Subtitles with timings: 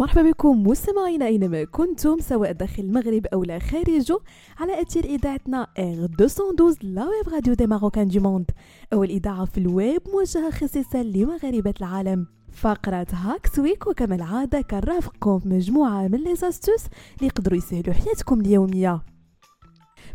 [0.00, 4.18] مرحبا بكم مستمعينا أينما كنتم سواء داخل المغرب أو لا خارجه
[4.58, 8.50] على أثير إذاعتنا R212 la web radio des Marocains du monde
[8.92, 12.26] أول إذاعة في الويب موجهة خصيصا لمغاربة العالم.
[12.52, 16.90] فقرة Hacks Week وكما العادة كنرافقكم في مجموعة من لي اللي
[17.22, 19.09] يقدروا يسهلوا حياتكم اليومية.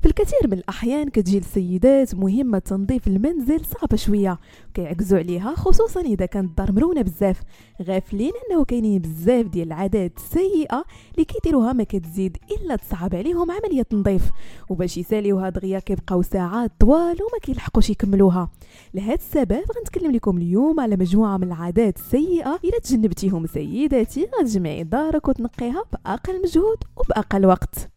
[0.05, 6.25] في الكثير من الأحيان كتجي السيدات مهمة تنظيف المنزل صعبة شوية وكيعكزوا عليها خصوصا إذا
[6.25, 7.41] كانت الدار مرونة بزاف.
[7.81, 13.81] غافلين أنه كاينين بزاف ديال العادات السيئة اللي كيديروها ما كتزيد إلا تصعب عليهم عملية
[13.81, 14.29] التنظيف
[14.69, 18.49] وباش يساليوها دغيا كيبقاو ساعات طوال وما كيلحقوش يكملوها.
[18.93, 25.27] لهذا السبب غنتكلم لكم اليوم على مجموعة من العادات السيئة إلا تجنبتيهم سيداتي غتجمعي دارك
[25.27, 27.94] وتنقيها بأقل مجهود وبأقل وقت.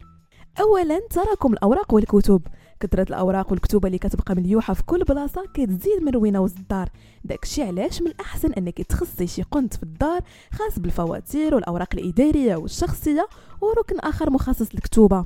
[0.60, 2.42] اولا تراكم الأوراق والكتب.
[2.80, 6.88] كثرة الأوراق والكتب اللي كتبقى مليوحة في كل بلاصة كتزيد من روينة الدار
[7.24, 10.20] داكشي علاش من الأحسن أنك تخصي شي قنت في الدار
[10.52, 13.28] خاص بالفواتير والأوراق الإدارية والشخصية
[13.60, 15.16] وركن آخر مخصص للكتوبة.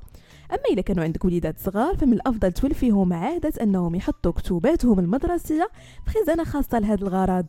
[0.50, 5.69] أما إذا كانوا عندك وليدات صغار فمن الأفضل تولفيهم عادة أنهم يحطوا كتوباتهم المدرسية
[6.06, 7.46] في خزانة خاصة لهذا الغرض.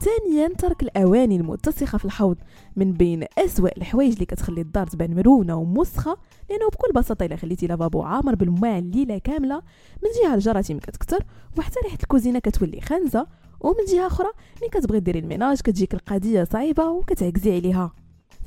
[0.00, 2.36] ثانيا ترك الأواني المتسخة في الحوض
[2.76, 6.16] من بين اسوا الحوايج اللي كتخلي الدار تبان مرونة ومسخة
[6.50, 9.62] لأنه بكل بساطة إلا خليتي لافابو عامر بالماء الليلة كاملة.
[10.02, 11.24] من جهة الجراثيم كتكثر
[11.58, 13.26] وحتى ريحة الكوزينة كتولي خانزه
[13.60, 14.28] ومن جهة أخرى
[14.60, 17.92] ملي كتبغي ديري الميناج كتجيك القضية صعيبة وكتعكزي عليها.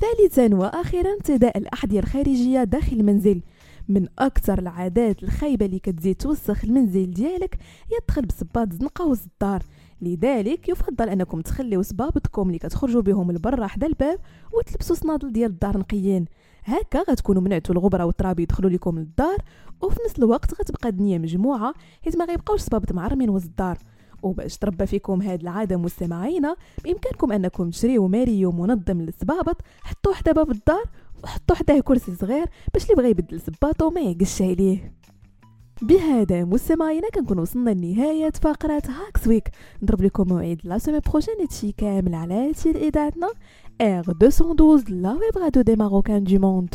[0.00, 3.42] ثالثا وأخيرا ارتداء الأحذية الخارجية داخل المنزل.
[3.88, 7.58] من أكثر العادات الخايبة اللي كتزيد توسخ المنزل ديالك
[7.92, 9.62] هي تدخل بصباط زنقة الدار
[10.02, 14.18] لذلك يفضل أنكم تخليو صبابطكم اللي كتخرجوا بهم لبرا حدا الباب
[14.52, 16.24] وتلبسوا صنادل ديال الدار نقيين.
[16.64, 19.38] هكا غتكونوا منعتوا الغبرة والتراب يدخلوا لكم للدار
[19.82, 23.78] وفي نفس الوقت غتبقى الدنيا مجموعة حيت ما غيبقاوش صبابط معرمين وسط الدار
[24.22, 30.50] وباش تربى فيكم هاد العادة مستمعينا بإمكانكم أنكم تشريو ماريو منظم للصبابط حطوه حدا باب
[30.50, 30.84] الدار
[31.24, 34.94] وحطوا حداه كرسي صغير باش اللي بغى يبدل صباطو ما يقش عليه.
[35.82, 39.48] بهذا مستمعينا كنكون وصلنا لنهاية فقرة Hacks Week
[39.82, 43.28] نضرب لكم موعد la semaine prochaine هادشي كامل على أثير اذاعتنا
[43.80, 46.74] ار 212 لا ويب راديو دي ماروكان دو موند